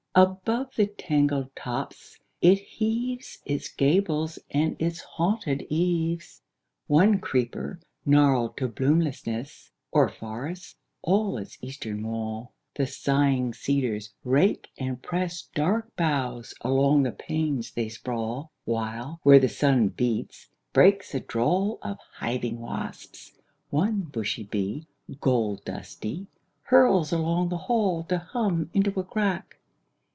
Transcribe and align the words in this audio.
Above 0.13 0.75
the 0.75 0.85
tangled 0.87 1.55
tops 1.55 2.19
it 2.41 2.59
heaves 2.59 3.37
Its 3.45 3.69
gables 3.69 4.37
and 4.49 4.75
its 4.77 4.99
haunted 4.99 5.65
eaves. 5.69 6.41
2. 6.89 6.93
One 6.93 7.19
creeper, 7.19 7.79
gnarled 8.05 8.57
to 8.57 8.67
bloomlessness, 8.67 9.71
O'er 9.95 10.09
forests 10.09 10.75
all 11.01 11.37
its 11.37 11.57
eastern 11.61 12.05
wall; 12.05 12.51
The 12.75 12.87
sighing 12.87 13.53
cedars 13.53 14.11
rake 14.25 14.67
and 14.77 15.01
press 15.01 15.43
Dark 15.55 15.95
boughs 15.95 16.53
along 16.59 17.03
the 17.03 17.13
panes 17.13 17.71
they 17.71 17.87
sprawl; 17.87 18.51
While, 18.65 19.21
where 19.23 19.39
the 19.39 19.47
sun 19.47 19.87
beats, 19.87 20.49
breaks 20.73 21.15
a 21.15 21.21
drawl 21.21 21.79
Of 21.81 21.97
hiving 22.19 22.59
wasps; 22.59 23.31
one 23.69 24.01
bushy 24.01 24.43
bee, 24.43 24.87
Gold 25.21 25.63
dusty, 25.63 26.27
hurls 26.63 27.13
along 27.13 27.47
the 27.47 27.55
hall 27.57 28.03
To 28.09 28.17
hum 28.17 28.69
into 28.73 28.99
a 28.99 29.05
crack. 29.05 29.55